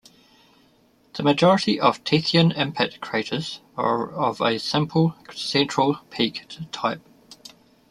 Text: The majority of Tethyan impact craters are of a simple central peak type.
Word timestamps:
The 1.13 1.21
majority 1.21 1.79
of 1.79 2.03
Tethyan 2.03 2.53
impact 2.57 3.01
craters 3.01 3.59
are 3.77 4.09
of 4.09 4.41
a 4.41 4.57
simple 4.57 5.13
central 5.35 5.99
peak 6.09 6.41
type. 6.71 7.03